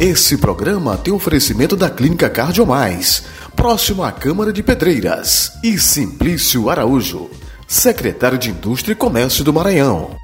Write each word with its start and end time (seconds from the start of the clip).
Esse 0.00 0.38
programa 0.38 0.96
tem 0.96 1.12
oferecimento 1.12 1.74
da 1.74 1.90
Clínica 1.90 2.30
Cardiomais, 2.30 3.24
próximo 3.56 4.04
à 4.04 4.12
Câmara 4.12 4.52
de 4.52 4.62
Pedreiras, 4.62 5.54
e 5.60 5.76
Simplício 5.76 6.70
Araújo, 6.70 7.28
secretário 7.66 8.38
de 8.38 8.48
Indústria 8.48 8.92
e 8.92 8.96
Comércio 8.96 9.42
do 9.42 9.52
Maranhão. 9.52 10.14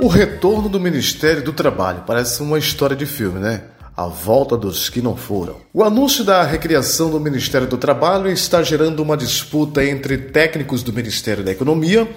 O 0.00 0.06
retorno 0.06 0.68
do 0.68 0.78
Ministério 0.78 1.42
do 1.42 1.52
Trabalho 1.52 2.04
parece 2.06 2.44
uma 2.44 2.60
história 2.60 2.94
de 2.94 3.06
filme, 3.06 3.40
né? 3.40 3.64
A 3.96 4.06
volta 4.06 4.56
dos 4.56 4.88
que 4.88 5.02
não 5.02 5.16
foram. 5.16 5.56
O 5.72 5.82
anúncio 5.82 6.22
da 6.22 6.44
recriação 6.44 7.10
do 7.10 7.18
Ministério 7.18 7.66
do 7.66 7.76
Trabalho 7.76 8.30
está 8.30 8.62
gerando 8.62 9.00
uma 9.00 9.16
disputa 9.16 9.84
entre 9.84 10.16
técnicos 10.16 10.84
do 10.84 10.92
Ministério 10.92 11.42
da 11.42 11.50
Economia 11.50 12.08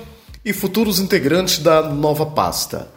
e 0.45 0.53
futuros 0.53 0.99
integrantes 0.99 1.57
da 1.57 1.81
nova 1.81 2.27
pasta. 2.27 2.87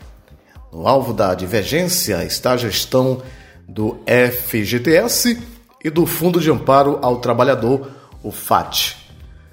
No 0.71 0.87
alvo 0.87 1.15
da 1.15 1.35
divergência 1.35 2.23
está 2.23 2.53
a 2.53 2.59
gestão 2.59 3.23
do 3.71 4.01
FGTS 4.05 5.41
e 5.83 5.89
do 5.89 6.05
Fundo 6.05 6.41
de 6.41 6.51
Amparo 6.51 6.99
ao 7.01 7.21
Trabalhador, 7.21 7.89
o 8.23 8.33
FAT. 8.33 8.97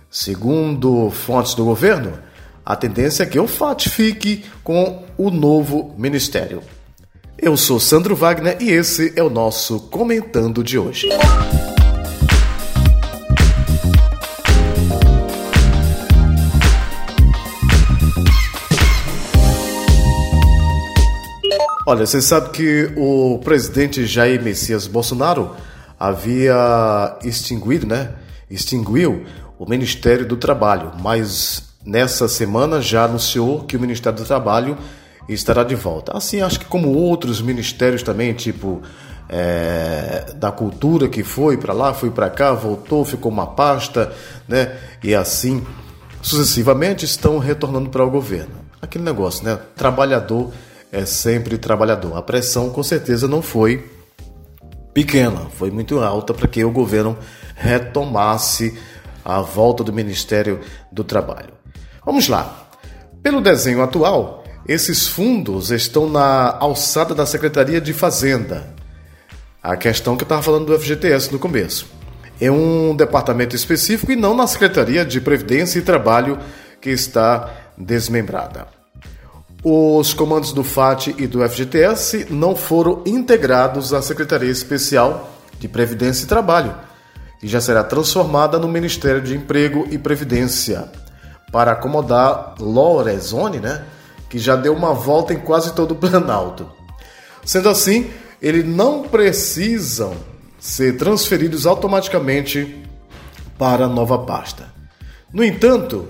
Segundo 0.09 1.09
fontes 1.11 1.53
do 1.53 1.63
governo, 1.63 2.17
a 2.65 2.75
tendência 2.75 3.23
é 3.23 3.25
que 3.25 3.39
o 3.39 3.47
FAT 3.47 3.87
fique 3.89 4.43
com 4.63 5.05
o 5.17 5.29
novo 5.29 5.93
ministério. 5.97 6.61
Eu 7.37 7.55
sou 7.55 7.79
Sandro 7.79 8.15
Wagner 8.15 8.57
e 8.59 8.71
esse 8.71 9.13
é 9.15 9.21
o 9.21 9.29
nosso 9.29 9.79
Comentando 9.81 10.63
de 10.63 10.79
hoje. 10.79 11.07
Olha, 21.89 22.05
você 22.05 22.21
sabe 22.21 22.49
que 22.49 22.91
o 22.97 23.39
presidente 23.45 24.05
Jair 24.05 24.43
Messias 24.43 24.85
Bolsonaro 24.85 25.55
havia 25.97 27.17
extinguido, 27.23 27.87
né? 27.87 28.11
Extinguiu 28.51 29.23
o 29.57 29.65
Ministério 29.65 30.27
do 30.27 30.35
Trabalho, 30.35 30.91
mas 30.99 31.63
nessa 31.85 32.27
semana 32.27 32.81
já 32.81 33.05
anunciou 33.05 33.63
que 33.63 33.77
o 33.77 33.79
Ministério 33.79 34.19
do 34.19 34.25
Trabalho 34.25 34.77
estará 35.29 35.63
de 35.63 35.75
volta. 35.75 36.11
Assim, 36.17 36.41
acho 36.41 36.59
que 36.59 36.65
como 36.65 36.89
outros 36.89 37.41
ministérios 37.41 38.03
também, 38.03 38.33
tipo 38.33 38.81
é, 39.29 40.33
da 40.35 40.51
cultura 40.51 41.07
que 41.07 41.23
foi 41.23 41.55
para 41.55 41.71
lá, 41.71 41.93
foi 41.93 42.11
para 42.11 42.29
cá, 42.29 42.51
voltou, 42.51 43.05
ficou 43.05 43.31
uma 43.31 43.47
pasta, 43.47 44.11
né? 44.45 44.75
E 45.01 45.15
assim 45.15 45.65
sucessivamente 46.21 47.05
estão 47.05 47.37
retornando 47.37 47.89
para 47.89 48.03
o 48.03 48.11
governo. 48.11 48.55
Aquele 48.81 49.05
negócio, 49.05 49.45
né? 49.45 49.57
Trabalhador 49.73 50.51
é 50.91 51.05
sempre 51.05 51.57
trabalhador. 51.57 52.17
A 52.17 52.21
pressão 52.21 52.69
com 52.69 52.83
certeza 52.83 53.27
não 53.27 53.41
foi 53.41 53.89
pequena, 54.93 55.47
foi 55.57 55.69
muito 55.69 55.99
alta 55.99 56.33
para 56.33 56.47
que 56.47 56.63
o 56.63 56.71
governo 56.71 57.17
retomasse 57.55 58.77
a 59.23 59.41
volta 59.41 59.83
do 59.83 59.93
Ministério 59.93 60.59
do 60.91 61.03
Trabalho. 61.03 61.53
Vamos 62.05 62.27
lá. 62.27 62.69
Pelo 63.21 63.41
desenho 63.41 63.81
atual, 63.81 64.43
esses 64.67 65.07
fundos 65.07 65.71
estão 65.71 66.09
na 66.09 66.57
alçada 66.57 67.13
da 67.13 67.25
Secretaria 67.25 67.81
de 67.81 67.93
Fazenda. 67.93 68.73
A 69.61 69.75
questão 69.75 70.15
que 70.15 70.23
eu 70.23 70.25
estava 70.25 70.41
falando 70.41 70.65
do 70.65 70.79
FGTS 70.79 71.31
no 71.31 71.39
começo. 71.39 71.87
É 72.39 72.49
um 72.49 72.95
departamento 72.95 73.55
específico 73.55 74.11
e 74.11 74.15
não 74.15 74.35
na 74.35 74.47
Secretaria 74.47 75.03
de 75.03 75.19
Previdência 75.19 75.79
e 75.79 75.81
Trabalho 75.81 76.39
que 76.79 76.89
está 76.89 77.51
desmembrada. 77.77 78.76
Os 79.63 80.13
comandos 80.13 80.53
do 80.53 80.63
FAT 80.63 81.07
e 81.17 81.25
do 81.25 81.47
FGTS 81.47 82.27
não 82.29 82.55
foram 82.55 83.01
integrados 83.05 83.91
à 83.93 84.01
Secretaria 84.01 84.51
Especial 84.51 85.31
de 85.59 85.67
Previdência 85.67 86.25
e 86.25 86.27
Trabalho, 86.27 86.75
que 87.39 87.47
já 87.47 87.59
será 87.59 87.83
transformada 87.83 88.59
no 88.59 88.67
Ministério 88.67 89.21
de 89.21 89.35
Emprego 89.35 89.87
e 89.89 89.97
Previdência, 89.97 90.89
para 91.51 91.71
acomodar 91.71 92.55
Lorenzoni, 92.59 93.59
né, 93.59 93.83
que 94.29 94.37
já 94.37 94.55
deu 94.55 94.75
uma 94.75 94.93
volta 94.93 95.33
em 95.33 95.39
quase 95.39 95.73
todo 95.73 95.91
o 95.91 95.95
Planalto. 95.95 96.69
Sendo 97.43 97.69
assim, 97.69 98.11
eles 98.41 98.65
não 98.65 99.03
precisam 99.03 100.13
ser 100.59 100.97
transferidos 100.97 101.65
automaticamente 101.65 102.83
para 103.57 103.85
a 103.85 103.89
nova 103.89 104.19
pasta. 104.19 104.71
No 105.33 105.43
entanto, 105.43 106.07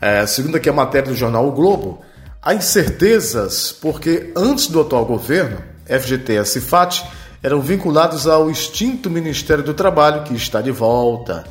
é, 0.00 0.26
segundo 0.26 0.56
aqui 0.56 0.68
a 0.68 0.72
matéria 0.72 1.10
do 1.10 1.16
jornal 1.16 1.46
O 1.46 1.52
Globo, 1.52 2.00
Há 2.42 2.54
incertezas 2.54 3.70
porque 3.70 4.32
antes 4.34 4.68
do 4.68 4.80
atual 4.80 5.04
governo, 5.04 5.58
FGTS 5.84 6.56
e 6.56 6.60
FAT 6.62 7.02
eram 7.42 7.60
vinculados 7.60 8.26
ao 8.26 8.50
extinto 8.50 9.10
Ministério 9.10 9.62
do 9.62 9.74
Trabalho, 9.74 10.24
que 10.24 10.34
está 10.34 10.62
de 10.62 10.70
volta. 10.70 11.44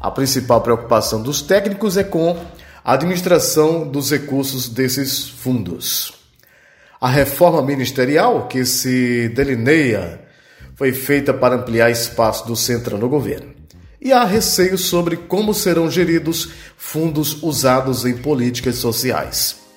A 0.00 0.12
principal 0.12 0.60
preocupação 0.60 1.20
dos 1.20 1.42
técnicos 1.42 1.96
é 1.96 2.04
com 2.04 2.38
a 2.84 2.92
administração 2.92 3.84
dos 3.84 4.12
recursos 4.12 4.68
desses 4.68 5.28
fundos. 5.28 6.12
A 7.00 7.08
reforma 7.08 7.60
ministerial 7.60 8.46
que 8.46 8.64
se 8.64 9.28
delineia 9.30 10.20
foi 10.76 10.92
feita 10.92 11.34
para 11.34 11.56
ampliar 11.56 11.90
espaço 11.90 12.46
do 12.46 12.54
centro 12.54 12.96
no 12.96 13.08
governo. 13.08 13.52
E 14.00 14.12
há 14.12 14.22
receio 14.24 14.78
sobre 14.78 15.16
como 15.16 15.52
serão 15.52 15.90
geridos 15.90 16.50
fundos 16.76 17.42
usados 17.42 18.04
em 18.04 18.16
políticas 18.16 18.76
sociais. 18.76 19.67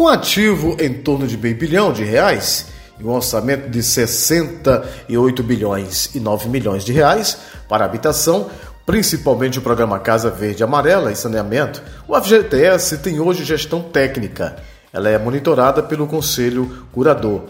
Com 0.00 0.08
ativo 0.08 0.78
em 0.80 0.94
torno 0.94 1.26
de 1.26 1.36
meio 1.36 1.54
bilhão 1.54 1.92
de 1.92 2.02
reais 2.02 2.68
e 2.98 3.04
um 3.04 3.10
orçamento 3.10 3.68
de 3.68 3.82
68 3.82 5.42
bilhões 5.42 6.14
e 6.14 6.18
9 6.18 6.48
milhões 6.48 6.86
de 6.86 6.90
reais 6.90 7.36
para 7.68 7.84
habitação, 7.84 8.48
principalmente 8.86 9.58
o 9.58 9.62
programa 9.62 9.98
Casa 9.98 10.30
Verde 10.30 10.64
Amarela 10.64 11.12
e 11.12 11.16
Saneamento, 11.16 11.82
o 12.08 12.18
FGTS 12.18 12.96
tem 12.96 13.20
hoje 13.20 13.44
gestão 13.44 13.82
técnica. 13.82 14.56
Ela 14.90 15.10
é 15.10 15.18
monitorada 15.18 15.82
pelo 15.82 16.06
Conselho 16.06 16.86
Curador, 16.92 17.42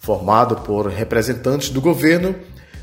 formado 0.00 0.56
por 0.56 0.88
representantes 0.88 1.70
do 1.70 1.80
governo, 1.80 2.34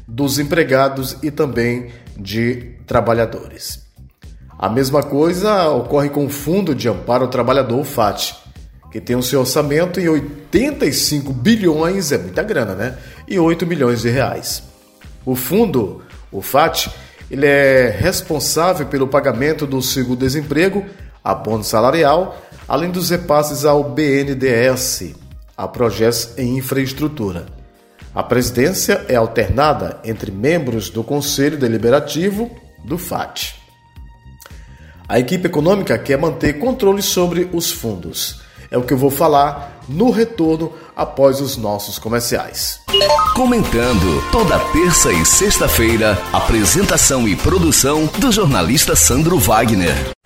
dos 0.07 0.39
empregados 0.39 1.17
e 1.21 1.29
também 1.29 1.89
de 2.15 2.77
trabalhadores. 2.87 3.77
A 4.57 4.69
mesma 4.69 5.03
coisa 5.03 5.67
ocorre 5.67 6.07
com 6.07 6.25
o 6.25 6.29
Fundo 6.29 6.73
de 6.73 6.87
Amparo 6.87 7.25
ao 7.25 7.29
Trabalhador, 7.29 7.77
o 7.77 7.83
FAT 7.83 8.44
que 8.95 9.01
tem 9.01 9.17
o 9.17 9.21
seu 9.21 9.41
orçamento 9.41 9.99
em 9.99 10.07
85 10.07 11.33
bilhões, 11.33 12.13
é 12.13 12.17
muita 12.17 12.41
grana, 12.41 12.73
né? 12.75 12.97
E 13.27 13.37
8 13.37 13.67
milhões 13.67 14.03
de 14.03 14.09
reais. 14.09 14.63
O 15.25 15.35
fundo, 15.35 16.01
o 16.31 16.41
FAT, 16.41 16.87
ele 17.29 17.45
é 17.45 17.89
responsável 17.89 18.85
pelo 18.85 19.05
pagamento 19.05 19.67
do 19.67 19.81
seguro-desemprego, 19.81 20.85
abono 21.21 21.61
salarial, 21.61 22.41
além 22.69 22.89
dos 22.89 23.09
repasses 23.09 23.65
ao 23.65 23.83
BNDES, 23.83 25.13
a 25.57 25.67
projetos 25.67 26.29
em 26.37 26.57
infraestrutura. 26.57 27.47
A 28.13 28.23
presidência 28.23 29.03
é 29.09 29.15
alternada 29.15 29.99
entre 30.05 30.31
membros 30.31 30.89
do 30.89 31.03
Conselho 31.03 31.57
Deliberativo 31.57 32.49
do 32.85 32.97
FAT. 32.97 33.55
A 35.05 35.19
equipe 35.19 35.47
econômica 35.47 35.97
quer 35.97 36.17
manter 36.17 36.59
controle 36.59 37.01
sobre 37.01 37.49
os 37.51 37.69
fundos. 37.69 38.44
É 38.75 38.77
o 38.77 38.83
que 38.83 38.91
eu 38.91 38.97
vou 38.97 39.09
falar 39.09 39.79
no 39.87 40.11
retorno 40.11 40.69
após 40.93 41.39
os 41.39 41.55
nossos 41.55 41.97
comerciais. 41.97 42.81
Comentando 43.33 44.21
toda 44.33 44.59
terça 44.73 45.13
e 45.13 45.25
sexta-feira, 45.25 46.21
apresentação 46.33 47.25
e 47.25 47.37
produção 47.37 48.05
do 48.19 48.33
jornalista 48.33 48.93
Sandro 48.93 49.39
Wagner. 49.39 50.14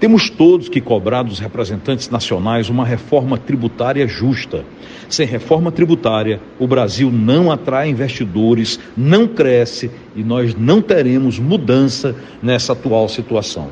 Temos 0.00 0.30
todos 0.30 0.68
que 0.68 0.80
cobrar 0.80 1.24
dos 1.24 1.40
representantes 1.40 2.08
nacionais 2.08 2.68
uma 2.68 2.84
reforma 2.86 3.36
tributária 3.36 4.06
justa. 4.06 4.64
Sem 5.08 5.26
reforma 5.26 5.72
tributária, 5.72 6.40
o 6.56 6.68
Brasil 6.68 7.10
não 7.10 7.50
atrai 7.50 7.88
investidores, 7.88 8.78
não 8.96 9.26
cresce 9.26 9.90
e 10.14 10.22
nós 10.22 10.54
não 10.54 10.80
teremos 10.80 11.40
mudança 11.40 12.14
nessa 12.40 12.74
atual 12.74 13.08
situação. 13.08 13.70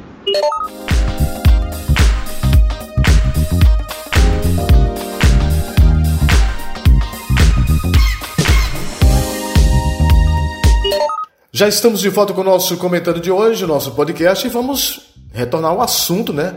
Já 11.52 11.69
estamos 11.69 12.00
de 12.00 12.08
volta 12.08 12.34
com 12.34 12.40
o 12.40 12.44
nosso 12.44 12.76
comentário 12.76 13.20
de 13.20 13.31
hoje, 13.31 13.64
nosso 13.64 13.93
podcast, 13.93 14.44
e 14.46 14.50
vamos 14.50 15.05
retornar 15.36 15.70
ao 15.70 15.82
assunto, 15.82 16.32
né? 16.32 16.54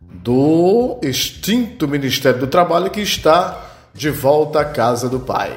Do 0.00 0.98
extinto 1.02 1.88
Ministério 1.88 2.38
do 2.38 2.46
Trabalho 2.46 2.90
que 2.90 3.00
está 3.00 3.66
de 3.94 4.10
volta 4.10 4.60
à 4.60 4.64
casa 4.64 5.08
do 5.08 5.20
pai. 5.20 5.52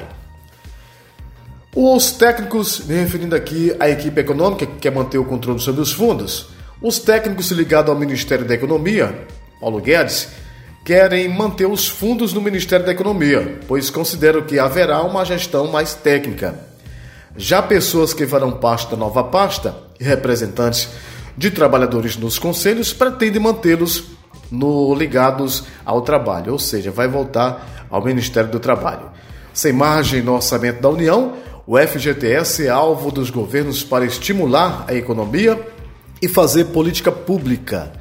Os 1.76 2.12
técnicos, 2.12 2.86
me 2.86 2.94
referindo 2.94 3.34
aqui 3.34 3.74
à 3.78 3.88
equipe 3.88 4.20
econômica 4.20 4.64
que 4.64 4.78
quer 4.78 4.92
manter 4.92 5.18
o 5.18 5.24
controle 5.24 5.60
sobre 5.60 5.82
os 5.82 5.92
fundos, 5.92 6.46
os 6.80 6.98
técnicos 6.98 7.50
ligados 7.50 7.90
ao 7.90 7.98
Ministério 7.98 8.46
da 8.46 8.54
Economia, 8.54 9.26
Paulo 9.60 9.80
Guedes, 9.80 10.28
querem 10.84 11.28
manter 11.28 11.66
os 11.66 11.88
fundos 11.88 12.32
no 12.32 12.40
Ministério 12.40 12.86
da 12.86 12.92
Economia, 12.92 13.58
pois 13.66 13.90
consideram 13.90 14.42
que 14.42 14.58
haverá 14.58 15.02
uma 15.02 15.24
gestão 15.24 15.66
mais 15.66 15.94
técnica. 15.94 16.54
Já 17.36 17.60
pessoas 17.60 18.14
que 18.14 18.26
farão 18.26 18.52
parte 18.52 18.90
da 18.90 18.96
nova 18.96 19.24
pasta 19.24 19.74
e 19.98 20.04
representantes 20.04 20.88
de 21.36 21.50
trabalhadores 21.50 22.16
nos 22.16 22.38
conselhos 22.38 22.92
pretendem 22.92 23.40
mantê-los 23.40 24.04
no 24.50 24.94
ligados 24.94 25.64
ao 25.84 26.02
trabalho, 26.02 26.52
ou 26.52 26.58
seja, 26.58 26.90
vai 26.90 27.08
voltar 27.08 27.86
ao 27.90 28.04
Ministério 28.04 28.50
do 28.50 28.60
Trabalho. 28.60 29.10
Sem 29.52 29.72
margem 29.72 30.22
no 30.22 30.34
orçamento 30.34 30.80
da 30.80 30.88
União, 30.88 31.34
o 31.66 31.78
FGTS 31.78 32.66
é 32.66 32.70
alvo 32.70 33.10
dos 33.10 33.30
governos 33.30 33.82
para 33.82 34.04
estimular 34.04 34.84
a 34.86 34.94
economia 34.94 35.60
e 36.20 36.28
fazer 36.28 36.66
política 36.66 37.10
pública. 37.10 37.92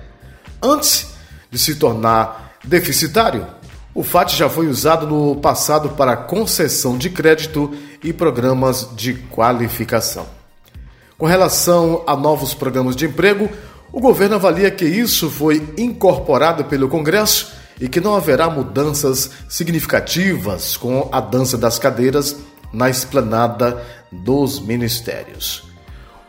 Antes 0.61 1.13
de 1.49 1.57
se 1.57 1.75
tornar 1.75 2.53
deficitário, 2.63 3.45
o 3.93 4.03
FAT 4.03 4.35
já 4.35 4.49
foi 4.49 4.67
usado 4.67 5.05
no 5.05 5.35
passado 5.35 5.89
para 5.89 6.17
concessão 6.17 6.97
de 6.97 7.09
crédito 7.09 7.71
e 8.03 8.11
programas 8.11 8.89
de 8.95 9.13
qualificação. 9.13 10.42
Com 11.17 11.25
relação 11.25 12.03
a 12.07 12.15
novos 12.15 12.53
programas 12.53 12.95
de 12.95 13.05
emprego, 13.05 13.49
o 13.91 13.99
governo 13.99 14.35
avalia 14.35 14.71
que 14.71 14.85
isso 14.85 15.29
foi 15.29 15.63
incorporado 15.77 16.65
pelo 16.65 16.87
Congresso 16.87 17.53
e 17.79 17.87
que 17.87 17.99
não 17.99 18.15
haverá 18.15 18.49
mudanças 18.49 19.29
significativas 19.47 20.75
com 20.75 21.09
a 21.11 21.19
dança 21.19 21.57
das 21.57 21.77
cadeiras 21.77 22.35
na 22.71 22.89
esplanada 22.89 23.83
dos 24.11 24.59
ministérios. 24.59 25.71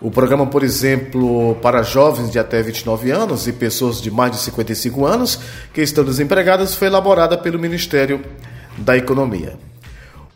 O 0.00 0.10
programa, 0.10 0.46
por 0.46 0.62
exemplo, 0.62 1.54
para 1.62 1.82
jovens 1.82 2.30
de 2.30 2.38
até 2.38 2.62
29 2.62 3.10
anos 3.10 3.46
e 3.46 3.52
pessoas 3.52 4.02
de 4.02 4.10
mais 4.10 4.32
de 4.32 4.38
55 4.38 5.06
anos 5.06 5.40
que 5.72 5.80
estão 5.80 6.04
desempregadas, 6.04 6.74
foi 6.74 6.88
elaborada 6.88 7.38
pelo 7.38 7.58
Ministério 7.58 8.22
da 8.76 8.96
Economia. 8.96 9.58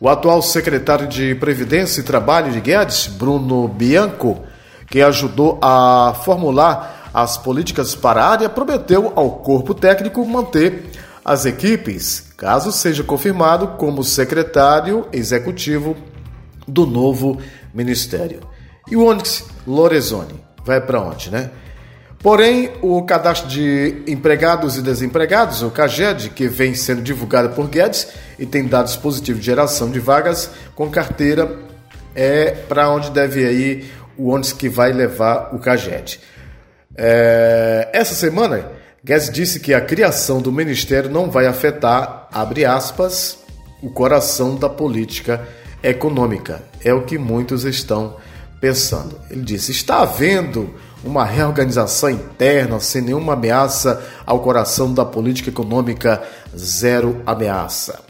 O 0.01 0.09
atual 0.09 0.41
secretário 0.41 1.09
de 1.09 1.35
Previdência 1.35 2.01
e 2.01 2.05
Trabalho 2.05 2.53
de 2.53 2.61
Guedes, 2.61 3.09
Bruno 3.09 3.67
Bianco, 3.67 4.45
que 4.89 5.03
ajudou 5.03 5.59
a 5.61 6.15
formular 6.25 7.11
as 7.13 7.37
políticas 7.37 7.97
para 7.97 8.23
a 8.23 8.31
área, 8.31 8.49
prometeu 8.49 9.13
ao 9.17 9.39
corpo 9.39 9.75
técnico 9.75 10.25
manter 10.25 10.89
as 11.25 11.47
equipes, 11.47 12.33
caso 12.37 12.71
seja 12.71 13.03
confirmado 13.03 13.69
como 13.77 14.05
secretário 14.05 15.05
executivo 15.13 15.97
do 16.67 16.87
novo 16.87 17.41
ministério. 17.75 18.39
E 18.89 18.95
o 18.95 19.05
Onyx 19.05 19.47
Lorenzoni 19.67 20.41
vai 20.65 20.81
para 20.81 21.01
onde, 21.01 21.29
né? 21.29 21.51
Porém, 22.21 22.71
o 22.83 23.03
cadastro 23.03 23.49
de 23.49 24.03
empregados 24.07 24.77
e 24.77 24.83
desempregados, 24.83 25.63
o 25.63 25.71
CAGED, 25.71 26.31
que 26.31 26.49
vem 26.49 26.75
sendo 26.75 27.03
divulgado 27.03 27.51
por 27.51 27.69
Guedes 27.69 28.09
e 28.39 28.47
tem 28.47 28.67
dados 28.67 28.97
positivos 28.97 29.41
de 29.41 29.47
geração 29.47 29.91
de 29.91 29.99
vagas 29.99 30.51
com 30.75 30.91
carteira, 30.91 31.59
é 32.15 32.51
para 32.51 32.91
onde 32.91 33.11
deve 33.11 33.51
ir 33.51 33.93
o 34.17 34.29
ônibus 34.29 34.53
que 34.53 34.69
vai 34.69 34.93
levar 34.93 35.55
o 35.55 35.59
CAGED. 35.59 36.21
É, 36.97 37.89
essa 37.93 38.15
semana, 38.15 38.67
Guedes 39.05 39.31
disse 39.31 39.61
que 39.61 39.73
a 39.73 39.81
criação 39.81 40.41
do 40.41 40.51
ministério 40.51 41.09
não 41.09 41.31
vai 41.31 41.47
afetar, 41.47 42.29
abre 42.33 42.65
aspas, 42.65 43.39
o 43.81 43.89
coração 43.89 44.57
da 44.57 44.69
política 44.69 45.47
econômica. 45.83 46.63
É 46.85 46.93
o 46.93 47.03
que 47.03 47.17
muitos 47.17 47.65
estão 47.65 48.17
pensando. 48.61 49.17
Ele 49.31 49.43
disse: 49.43 49.71
está 49.71 50.01
havendo 50.01 50.75
uma 51.05 51.25
reorganização 51.25 52.11
interna 52.11 52.81
sem 52.81 53.03
nenhuma 53.03 53.35
ameaça 53.35 54.05
ao 54.27 54.41
coração 54.41 54.93
da 54.93 55.05
política 55.05 55.51
econômica 55.51 56.21
zero 56.57 57.23
ameaça. 57.25 58.01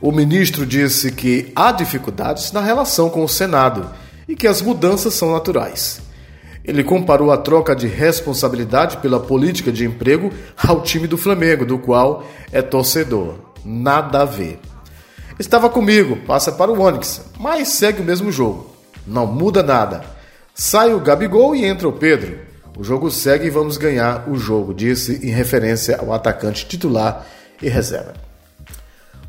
O 0.00 0.12
ministro 0.12 0.66
disse 0.66 1.10
que 1.10 1.50
há 1.56 1.72
dificuldades 1.72 2.52
na 2.52 2.60
relação 2.60 3.08
com 3.08 3.24
o 3.24 3.28
Senado 3.28 3.90
e 4.28 4.36
que 4.36 4.46
as 4.46 4.60
mudanças 4.60 5.14
são 5.14 5.32
naturais. 5.32 6.00
Ele 6.62 6.84
comparou 6.84 7.30
a 7.30 7.38
troca 7.38 7.74
de 7.74 7.86
responsabilidade 7.86 8.98
pela 8.98 9.20
política 9.20 9.72
de 9.72 9.86
emprego 9.86 10.30
ao 10.56 10.82
time 10.82 11.06
do 11.06 11.16
Flamengo, 11.16 11.64
do 11.64 11.78
qual 11.78 12.26
é 12.52 12.60
torcedor. 12.60 13.36
Nada 13.64 14.22
a 14.22 14.24
ver. 14.24 14.58
Estava 15.38 15.70
comigo, 15.70 16.16
passa 16.26 16.52
para 16.52 16.70
o 16.70 16.80
Onix, 16.80 17.22
mas 17.38 17.68
segue 17.68 18.02
o 18.02 18.04
mesmo 18.04 18.30
jogo. 18.30 18.74
Não 19.06 19.26
muda 19.26 19.62
nada. 19.62 20.04
Sai 20.54 20.92
o 20.92 21.00
Gabigol 21.00 21.54
e 21.54 21.64
entra 21.64 21.88
o 21.88 21.92
Pedro. 21.92 22.38
O 22.76 22.84
jogo 22.84 23.10
segue 23.10 23.46
e 23.46 23.50
vamos 23.50 23.78
ganhar 23.78 24.28
o 24.28 24.36
jogo, 24.36 24.74
disse 24.74 25.26
em 25.26 25.30
referência 25.30 25.98
ao 25.98 26.12
atacante 26.12 26.66
titular 26.66 27.26
e 27.62 27.68
reserva. 27.68 28.25